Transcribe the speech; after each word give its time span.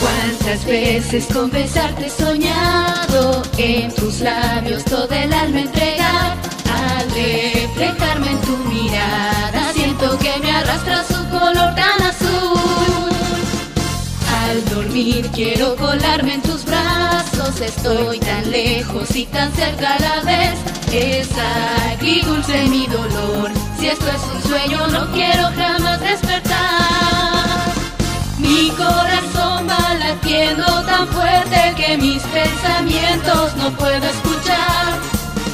Cuántas 0.00 0.64
veces 0.64 1.26
con 1.32 1.50
besarte 1.50 2.06
he 2.06 2.10
soñado, 2.10 3.42
en 3.58 3.94
tus 3.94 4.20
labios 4.20 4.84
todo 4.84 5.08
el 5.10 5.32
alma 5.32 5.60
entregar. 5.60 6.38
Al 6.72 7.10
reflejarme 7.10 8.30
en 8.30 8.40
tu 8.40 8.56
mirada, 8.72 9.72
siento 9.74 10.18
que 10.18 10.38
me 10.42 10.50
arrastra 10.50 11.04
su 11.04 11.28
color 11.28 11.74
tan 11.74 12.02
azul. 12.02 13.10
Al 14.48 14.64
dormir 14.74 15.28
quiero 15.34 15.76
colarme 15.76 16.34
en 16.34 16.42
tus 16.42 16.64
brazos, 16.64 17.60
estoy 17.60 18.18
tan 18.20 18.50
lejos 18.50 19.14
y 19.14 19.26
tan 19.26 19.52
cerca 19.52 19.96
a 19.96 20.00
la 20.00 20.20
vez. 20.22 20.58
Es 20.92 21.28
agridulce 21.92 22.66
mi 22.68 22.86
dolor, 22.86 23.50
si 23.78 23.88
esto 23.88 24.06
es 24.08 24.22
un 24.34 24.50
sueño 24.50 24.86
no 24.88 25.12
quiero 25.12 25.44
jamás 25.56 25.79
mis 31.96 32.22
pensamientos 32.22 33.56
no 33.56 33.70
puedo 33.72 34.06
escuchar. 34.06 34.98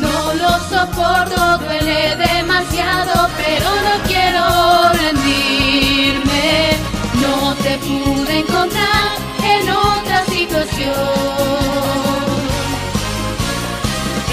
No 0.00 0.34
lo 0.34 0.50
soporto, 0.68 1.58
duele 1.64 2.16
demasiado, 2.16 3.28
pero 3.38 3.68
no 3.86 3.94
quiero 4.06 4.44
rendirme. 4.92 6.76
No 7.22 7.54
te 7.54 7.78
pude 7.78 8.40
encontrar 8.40 9.12
en 9.42 9.70
otra 9.70 10.24
situación. 10.26 10.92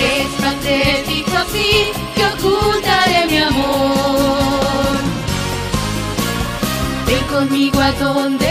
Es 0.02 0.28
patético 0.42 1.38
así 1.38 1.92
que 2.16 2.26
ocultaré 2.26 3.26
mi 3.28 3.38
amor. 3.38 4.98
Ven 7.08 7.24
conmigo 7.32 7.80
a 7.80 7.92
donde 7.94 8.43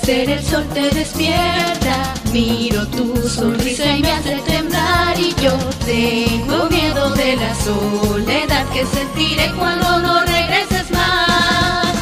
amanecer 0.00 0.30
el 0.30 0.44
sol 0.44 0.66
te 0.72 0.90
despierta, 0.90 2.14
miro 2.32 2.86
tu 2.88 3.16
sonrisa 3.28 3.96
y 3.96 4.02
me 4.02 4.10
hace 4.10 4.36
temblar 4.46 5.18
y 5.18 5.34
yo 5.42 5.52
tengo 5.84 6.68
miedo 6.70 7.10
de 7.10 7.36
la 7.36 7.54
soledad 7.54 8.66
que 8.72 8.86
sentiré 8.86 9.50
cuando 9.58 10.00
no 10.00 10.20
regreses 10.22 10.90
más. 10.90 11.94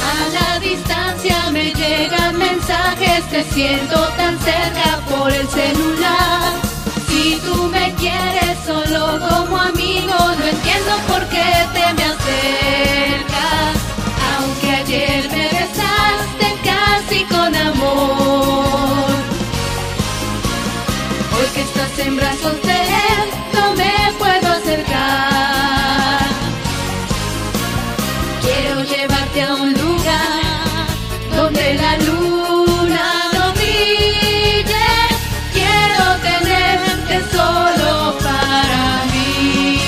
A 0.00 0.28
la 0.32 0.60
distancia 0.60 1.50
me 1.50 1.72
llegan 1.72 2.38
mensajes, 2.38 3.28
te 3.30 3.44
siento 3.44 3.96
tan 4.16 4.38
cerca 4.38 5.00
por 5.10 5.32
el 5.32 5.48
celular. 5.48 6.31
Con 17.42 17.54
amor. 17.56 19.06
Hoy 21.34 21.48
que 21.54 21.62
estás 21.62 21.98
en 21.98 22.16
brazos 22.16 22.56
de 22.68 22.78
él, 23.10 23.28
no 23.54 23.64
me 23.80 23.94
puedo 24.20 24.48
acercar. 24.58 26.20
Quiero 28.44 28.84
llevarte 28.84 29.42
a 29.42 29.54
un 29.54 29.72
lugar 29.72 30.86
donde 31.36 31.74
la 31.82 31.92
luna 32.06 33.04
no 33.34 33.44
brille. 33.58 34.90
Quiero 35.56 36.04
tenerte 36.28 37.14
solo 37.36 37.90
para 38.26 38.84
mí. 39.12 39.80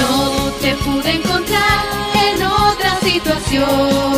No 0.00 0.12
te 0.62 0.70
pude 0.84 1.10
encontrar 1.20 1.84
en 2.26 2.36
otra 2.42 2.92
situación. 3.00 4.15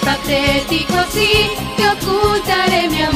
Patético 0.00 0.94
así 0.94 1.50
que 1.76 1.86
ocultaré 1.88 2.88
mi 2.88 3.02
amor. 3.02 3.09